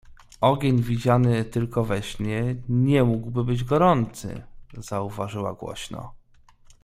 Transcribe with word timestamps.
—Ogień 0.41 0.81
widziany 0.81 1.45
tylko 1.45 1.85
we 1.85 2.03
śnie 2.03 2.55
nie 2.69 3.03
mógłby 3.03 3.43
być 3.43 3.63
gorący!— 3.63 4.43
zauważyła 4.89 5.53
głośno. 5.53 6.13